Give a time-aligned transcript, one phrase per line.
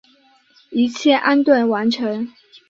[0.71, 2.33] 一切安顿完成